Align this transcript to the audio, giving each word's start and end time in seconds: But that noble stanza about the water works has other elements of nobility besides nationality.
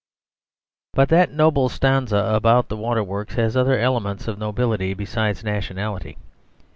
But 0.93 1.09
that 1.09 1.31
noble 1.31 1.69
stanza 1.69 2.33
about 2.33 2.69
the 2.69 2.75
water 2.75 3.03
works 3.03 3.35
has 3.35 3.55
other 3.55 3.77
elements 3.77 4.27
of 4.27 4.39
nobility 4.39 4.95
besides 4.95 5.43
nationality. 5.43 6.17